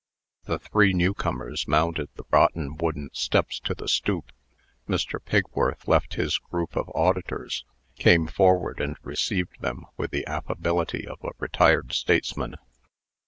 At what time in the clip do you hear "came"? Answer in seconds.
7.99-8.25